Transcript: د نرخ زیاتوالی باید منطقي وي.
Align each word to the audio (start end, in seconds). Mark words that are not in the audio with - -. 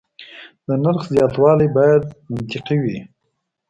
د 0.67 0.67
نرخ 0.83 1.01
زیاتوالی 1.15 1.67
باید 1.77 2.03
منطقي 2.31 2.77
وي. 2.83 2.97